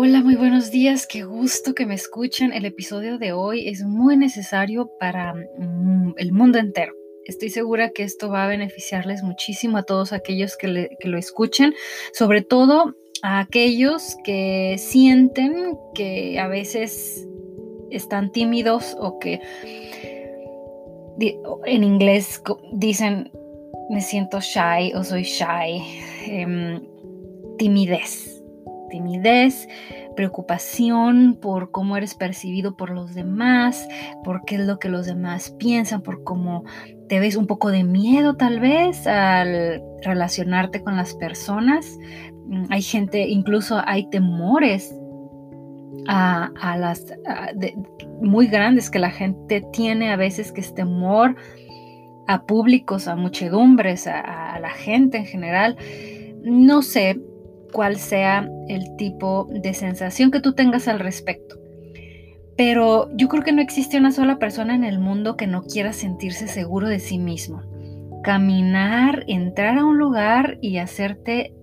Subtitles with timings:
[0.00, 2.52] Hola, muy buenos días, qué gusto que me escuchen.
[2.52, 6.92] El episodio de hoy es muy necesario para mm, el mundo entero.
[7.24, 10.68] Estoy segura que esto va a beneficiarles muchísimo a todos aquellos que,
[11.02, 11.74] lo escuchen,
[12.12, 12.94] sobre todo
[13.24, 17.26] a aquellos que sienten que a veces
[17.90, 19.40] están tímidos o que
[21.18, 22.40] en inglés
[22.72, 23.32] dicen
[23.90, 25.82] me siento shy o soy shy,
[26.28, 26.86] em,
[27.58, 28.37] timidez
[28.88, 29.68] timidez,
[30.16, 33.88] preocupación por cómo eres percibido por los demás,
[34.24, 36.64] por qué es lo que los demás piensan, por cómo
[37.08, 41.98] te ves un poco de miedo tal vez al relacionarte con las personas.
[42.46, 44.94] Mm, hay gente, incluso hay temores
[46.06, 47.04] a, las
[48.22, 51.36] muy grandes que la gente tiene a veces que es temor
[52.26, 55.76] a públicos, a muchedumbres, a la gente en general.
[56.42, 57.20] No sé,
[57.72, 61.56] cuál sea el tipo de sensación que tú tengas al respecto.
[62.56, 65.92] Pero yo creo que no existe una sola persona en el mundo que no quiera
[65.92, 67.62] sentirse seguro de sí mismo.
[68.24, 71.54] Caminar, entrar a un lugar y hacerte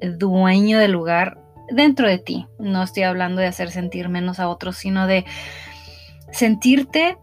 [0.00, 1.38] dueño del lugar
[1.70, 2.46] dentro de ti.
[2.58, 5.24] No estoy hablando de hacer sentir menos a otros, sino de
[6.32, 7.18] sentirte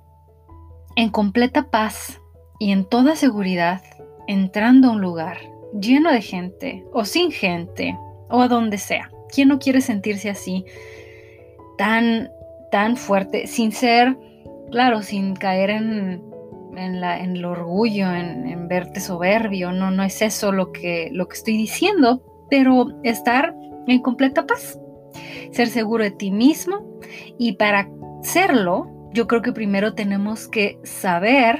[0.96, 2.22] en completa paz
[2.60, 3.82] y en toda seguridad
[4.28, 5.38] entrando a un lugar
[5.80, 7.98] lleno de gente o sin gente
[8.30, 9.12] o a donde sea.
[9.30, 10.66] ¿Quién no quiere sentirse así
[11.78, 12.30] tan,
[12.72, 14.18] tan fuerte sin ser,
[14.72, 16.24] claro, sin caer en,
[16.76, 19.72] en, la, en el orgullo, en, verte soberbio?
[19.72, 23.56] No, no es eso lo que, lo que estoy diciendo, pero estar
[23.88, 24.80] en completa paz,
[25.52, 27.00] ser seguro de ti mismo
[27.38, 27.90] y para
[28.22, 31.60] serlo, yo creo que primero tenemos que saber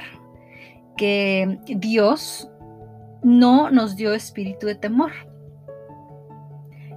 [0.96, 2.48] que Dios
[3.24, 5.12] no nos dio espíritu de temor,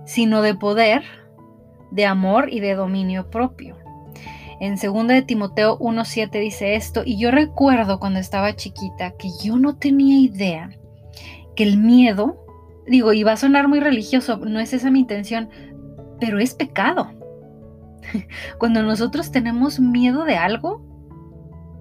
[0.06, 1.04] sino de poder,
[1.90, 3.78] de amor y de dominio propio.
[4.60, 9.58] En 2 de Timoteo 1.7 dice esto, y yo recuerdo cuando estaba chiquita que yo
[9.58, 10.72] no tenía idea
[11.56, 12.46] que el miedo,
[12.88, 15.50] digo, y va a sonar muy religioso, no es esa mi intención,
[16.20, 17.12] pero es pecado.
[18.60, 20.82] Cuando nosotros tenemos miedo de algo,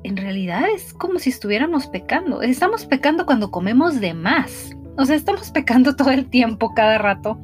[0.07, 2.41] en realidad es como si estuviéramos pecando.
[2.41, 4.71] Estamos pecando cuando comemos de más.
[4.97, 7.41] O sea, estamos pecando todo el tiempo, cada rato.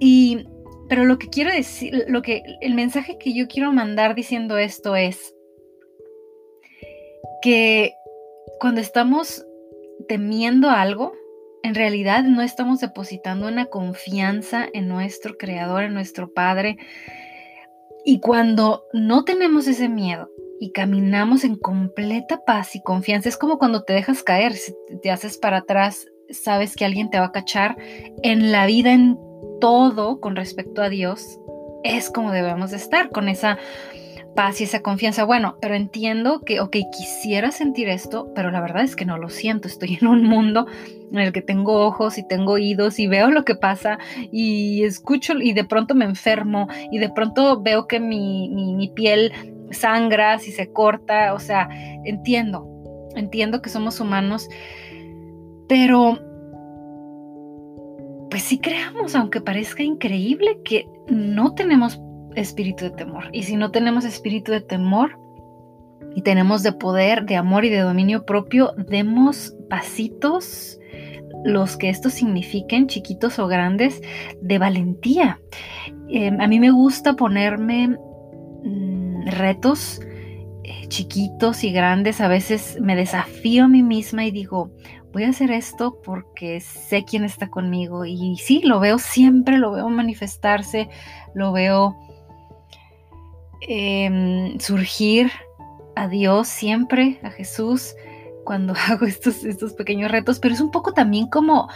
[0.00, 0.46] Y,
[0.88, 4.96] pero lo que quiero decir, lo que, el mensaje que yo quiero mandar diciendo esto
[4.96, 5.34] es
[7.42, 7.92] que
[8.58, 9.44] cuando estamos
[10.08, 11.12] temiendo algo,
[11.62, 16.78] en realidad no estamos depositando una confianza en nuestro Creador, en nuestro Padre,
[18.04, 20.30] y cuando no tenemos ese miedo
[20.60, 25.10] y caminamos en completa paz y confianza, es como cuando te dejas caer, si te
[25.10, 27.76] haces para atrás, sabes que alguien te va a cachar.
[28.22, 29.18] En la vida, en
[29.60, 31.38] todo con respecto a Dios,
[31.84, 33.58] es como debemos de estar, con esa
[34.34, 35.24] paz y esa confianza.
[35.24, 39.28] Bueno, pero entiendo que, ok, quisiera sentir esto, pero la verdad es que no lo
[39.28, 39.68] siento.
[39.68, 40.66] Estoy en un mundo
[41.10, 43.98] en el que tengo ojos y tengo oídos y veo lo que pasa
[44.30, 49.32] y escucho y de pronto me enfermo y de pronto veo que mi, mi piel
[49.70, 51.34] sangra si se corta.
[51.34, 51.68] O sea,
[52.04, 52.66] entiendo,
[53.14, 54.48] entiendo que somos humanos,
[55.68, 56.18] pero
[58.30, 62.00] pues sí creamos, aunque parezca increíble, que no tenemos
[62.36, 63.24] espíritu de temor.
[63.32, 65.18] Y si no tenemos espíritu de temor
[66.14, 70.78] y tenemos de poder, de amor y de dominio propio, demos pasitos,
[71.44, 74.00] los que estos signifiquen, chiquitos o grandes,
[74.40, 75.40] de valentía.
[76.08, 80.00] Em, a mí me gusta ponerme mm, retos
[80.64, 82.20] eh, chiquitos y grandes.
[82.20, 84.70] A veces me desafío a mí misma y digo,
[85.12, 88.04] voy a hacer esto porque sé quién está conmigo.
[88.04, 90.88] Y sí, lo veo siempre, lo veo manifestarse,
[91.34, 91.96] lo veo
[93.68, 95.30] Em, surgir
[95.94, 97.94] a Dios siempre, a Jesús,
[98.44, 101.68] cuando hago estos, estos pequeños retos, pero es un poco también como,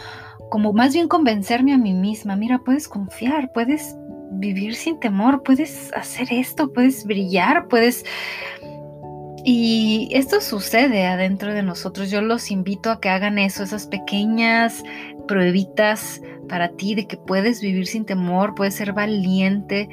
[0.51, 3.97] como más bien convencerme a mí misma, mira, puedes confiar, puedes
[4.33, 8.05] vivir sin temor, puedes hacer esto, puedes brillar, puedes...
[9.49, 12.11] Y esto sucede adentro de nosotros.
[12.11, 14.83] Yo los invito a que hagan eso, esas pequeñas
[15.29, 19.89] pruebitas para ti de que puedes vivir sin temor, puedes ser valiente,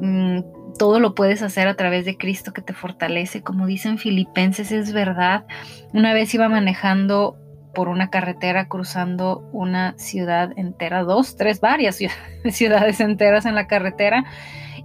[0.00, 0.40] mm,
[0.78, 3.42] todo lo puedes hacer a través de Cristo que te fortalece.
[3.42, 5.44] Como dicen Filipenses, es verdad.
[5.92, 7.36] Una vez iba manejando
[7.74, 11.98] por una carretera cruzando una ciudad entera, dos, tres, varias
[12.50, 14.24] ciudades enteras en la carretera.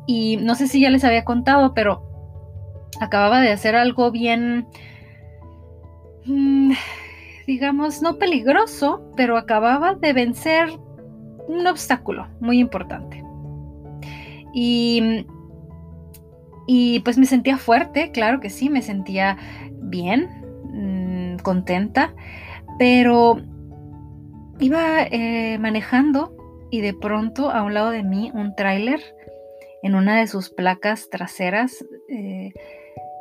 [0.06, 2.04] Y no sé si ya les había contado, pero
[3.00, 4.68] acababa de hacer algo bien,
[6.26, 6.74] mm,
[7.48, 10.70] digamos, no peligroso, pero acababa de vencer
[11.48, 13.24] un obstáculo muy importante.
[14.54, 15.26] Y,
[16.74, 19.38] y pues me sentía fuerte, claro que sí, me sentía
[19.74, 20.30] bien,
[20.64, 22.16] mm, contenta,
[22.80, 23.42] pero
[24.58, 26.34] iba eh, manejando
[26.70, 29.02] y de pronto a un lado de mí un tráiler
[29.84, 32.54] en una de sus placas traseras eh,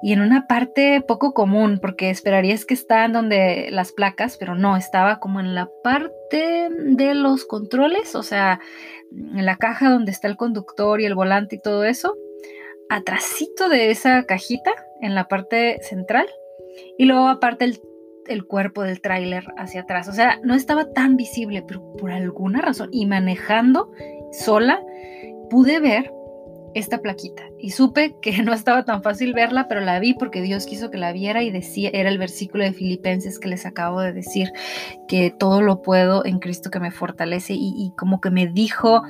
[0.00, 4.76] y en una parte poco común, porque esperarías que en donde las placas, pero no,
[4.76, 8.60] estaba como en la parte de los controles, o sea,
[9.10, 12.14] en la caja donde está el conductor y el volante y todo eso,
[12.90, 16.26] atrásito de esa cajita, en la parte central,
[16.98, 17.80] y luego aparte el,
[18.26, 22.60] el cuerpo del tráiler hacia atrás, o sea, no estaba tan visible, pero por alguna
[22.60, 23.90] razón, y manejando
[24.32, 24.82] sola,
[25.48, 26.12] pude ver
[26.74, 30.66] esta plaquita y supe que no estaba tan fácil verla, pero la vi porque Dios
[30.66, 34.12] quiso que la viera y decía, era el versículo de Filipenses que les acabo de
[34.12, 34.52] decir,
[35.08, 39.02] que todo lo puedo en Cristo que me fortalece y, como que me dijo,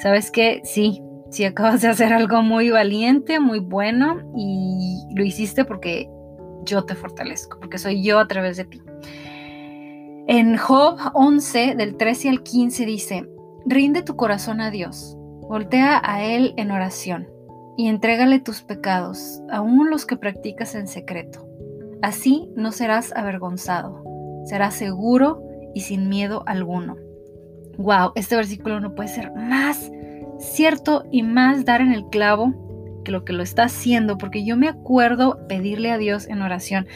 [0.00, 0.60] ¿sabes qué?
[0.64, 6.08] Sí, sí acabas de hacer algo muy valiente, muy bueno y lo hiciste porque
[6.64, 8.82] yo te fortalezco, porque soy yo a través de ti.
[10.26, 13.28] En Job 11, del 13 al 15 dice,
[13.66, 15.16] rinde tu corazón a Dios
[15.50, 17.28] Voltea a Él en oración
[17.76, 21.44] y entrégale tus pecados, aun los que practicas en secreto.
[22.02, 24.04] Así no serás avergonzado,
[24.44, 25.42] serás seguro
[25.74, 26.98] y sin miedo alguno.
[27.78, 29.90] Wow, este versículo no puede ser más
[30.40, 32.54] cierto y más dar en el clavo
[33.04, 36.86] que lo que lo está haciendo, porque yo me acuerdo pedirle a Dios en oración,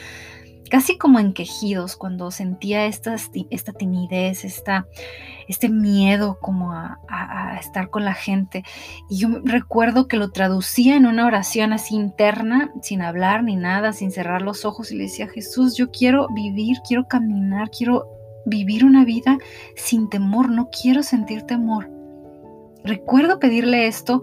[0.71, 3.17] casi como en quejidos, cuando sentía esta,
[3.51, 4.87] esta timidez, esta,
[5.49, 6.99] este miedo como a,
[7.61, 8.65] estar con la gente.
[9.09, 13.93] Y yo recuerdo que lo traducía en una oración así interna, sin hablar ni nada,
[13.93, 18.07] sin cerrar los ojos y le decía, Jesús, yo quiero vivir, quiero caminar, quiero
[18.45, 19.39] vivir una vida
[19.77, 21.89] sin temor, no quiero sentir temor.
[22.85, 24.23] Recuerdo pedirle esto,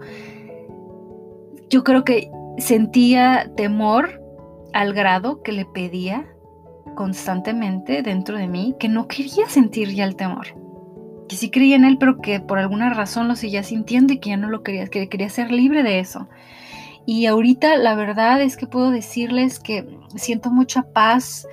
[1.68, 4.22] yo creo que sentía temor
[4.72, 6.28] al grado que le pedía
[6.94, 10.46] constantemente dentro de mí que no quería sentir ya el temor.
[11.28, 14.30] Que sí creía en él, pero que por alguna razón lo seguía sintiendo y que
[14.30, 16.28] ya no lo quería, que quería ser libre de eso.
[17.04, 21.48] Y ahorita la verdad es que puedo decirles que siento mucha paz.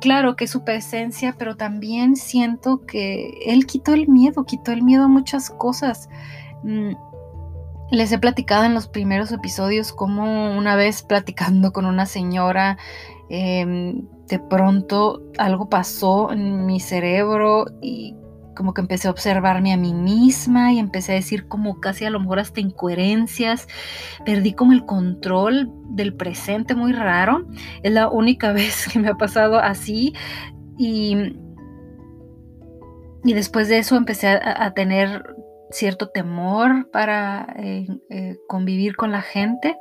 [0.00, 5.04] Claro que su presencia, pero también siento que él quitó el miedo, quitó el miedo
[5.04, 6.08] a muchas cosas.
[6.62, 6.92] Mm,
[7.90, 12.78] les he platicado en los primeros episodios como una vez platicando con una señora
[13.32, 18.16] Em, de pronto algo pasó en mi cerebro y
[18.56, 22.10] como que empecé a observarme a mí misma y empecé a decir como casi a
[22.10, 23.68] lo mejor hasta incoherencias,
[24.26, 27.46] perdí como el control del presente muy raro,
[27.84, 30.12] es la única vez que me ha pasado así
[30.76, 31.36] y,
[33.22, 35.36] y después de eso empecé a, tener
[35.70, 39.76] cierto temor para eh, eh, convivir con la gente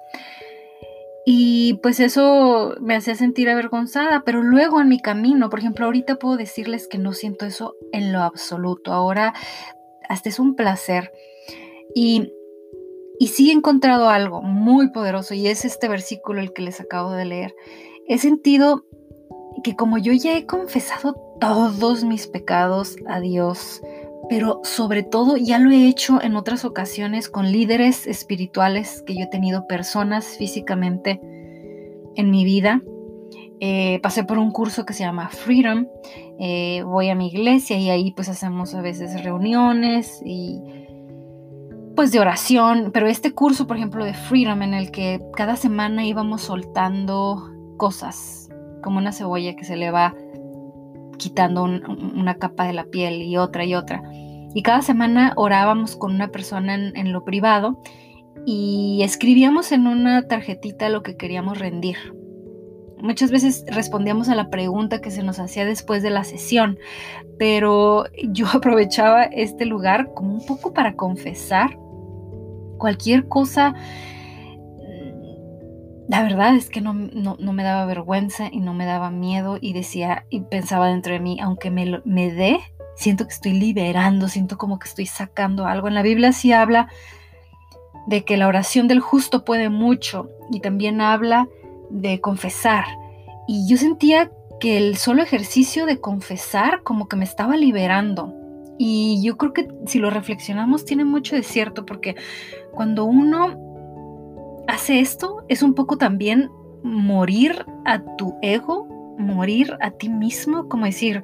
[1.32, 6.16] y pues eso me hacía sentir avergonzada, pero luego en mi camino, por ejemplo, ahorita
[6.16, 8.94] puedo decirles que no siento eso en lo absoluto.
[8.94, 9.36] Ahora
[10.08, 11.12] hasta es un placer.
[11.94, 12.34] Y,
[13.20, 17.12] y sí he encontrado algo muy poderoso y es este versículo el que les acabo
[17.12, 17.56] de leer.
[18.08, 18.86] He sentido
[19.64, 23.82] que como yo ya he confesado todos mis pecados a Dios,
[24.30, 29.24] pero sobre todo ya lo he hecho en otras ocasiones con líderes espirituales que yo
[29.24, 31.20] he tenido, personas físicamente
[32.16, 32.82] en mi vida.
[33.60, 35.88] Eh, pasé por un curso que se llama Freedom,
[36.40, 40.62] eh, voy a mi iglesia y ahí pues hacemos a veces reuniones y
[41.94, 46.06] pues de oración, pero este curso por ejemplo de Freedom en el que cada semana
[46.06, 48.48] íbamos soltando cosas,
[48.82, 50.16] como una cebolla que se le va
[51.20, 54.02] quitando una capa de la piel y otra y otra.
[54.56, 57.80] Y cada semana orábamos con una persona en, lo privado
[58.46, 61.98] y escribíamos en una tarjetita lo que queríamos rendir.
[62.98, 66.80] Muchas veces respondíamos a la pregunta que se nos hacía después de la sesión,
[67.38, 71.78] pero yo aprovechaba este lugar como un poco para confesar
[72.78, 73.76] cualquier cosa
[76.10, 80.26] la verdad es que no, me daba vergüenza y no me daba miedo y decía
[80.32, 82.60] y pensaba dentro de mí, aunque me, me dé,
[82.96, 85.88] siento que estoy liberando, siento como que estoy sacando algo.
[85.88, 86.90] En la Biblia sí habla
[88.08, 91.48] de que la oración del justo puede mucho y también habla
[91.92, 92.86] de confesar.
[93.48, 98.34] Y yo sentía que el solo ejercicio de confesar como que me estaba liberando.
[98.80, 102.16] Y yo creo que si lo reflexionamos tiene mucho de cierto porque
[102.72, 103.69] cuando uno
[104.80, 106.50] hace esto es un poco también
[106.84, 111.22] morir a tu ego, morir a ti mismo, como decir,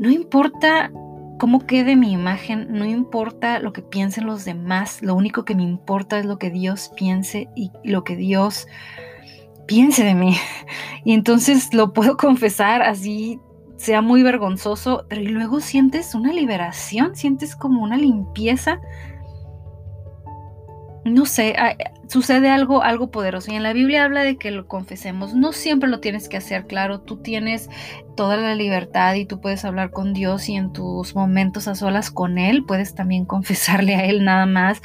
[0.00, 0.90] no importa
[1.38, 5.62] cómo quede mi imagen, no importa lo que piensen los demás, lo único que me
[5.62, 8.66] importa es lo que Dios piense y lo que Dios
[9.66, 10.36] piense de mí.
[11.04, 13.38] Y entonces lo puedo confesar así,
[13.76, 18.80] sea muy vergonzoso, pero luego sientes una liberación, sientes como una limpieza.
[21.04, 21.54] No sé,
[22.08, 23.52] sucede algo, algo poderoso.
[23.52, 25.34] Y en la Biblia habla de que lo confesemos.
[25.34, 27.00] No siempre lo tienes que hacer, claro.
[27.00, 27.68] Tú tienes
[28.16, 32.10] toda la libertad y tú puedes hablar con Dios y en tus momentos a solas
[32.10, 34.82] con Él puedes también confesarle a Él nada más.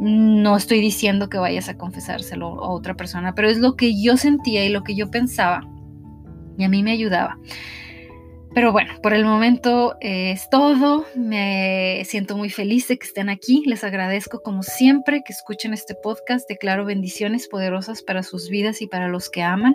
[0.00, 4.16] No estoy diciendo que vayas a confesárselo a otra persona, pero es lo que yo
[4.16, 5.68] sentía y lo que yo pensaba.
[6.56, 7.38] Y a mí me ayudaba.
[8.54, 11.04] Pero bueno, por el momento eh, es todo.
[11.16, 13.64] Me siento muy feliz de que estén aquí.
[13.66, 16.48] Les agradezco como siempre que escuchen este podcast.
[16.48, 19.74] Declaro bendiciones poderosas para sus vidas y para los que aman.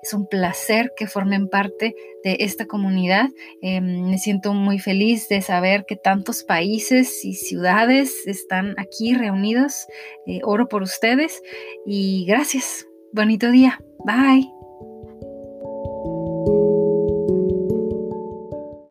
[0.00, 3.30] Es un placer que formen parte de esta comunidad.
[3.62, 9.86] Em, me siento muy feliz de saber que tantos países y ciudades están aquí reunidos.
[10.26, 11.42] Eh, oro por ustedes
[11.84, 12.86] y gracias.
[13.12, 13.80] Bonito día.
[14.04, 14.53] Bye.